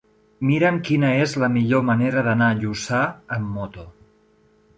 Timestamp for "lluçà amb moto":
2.63-3.87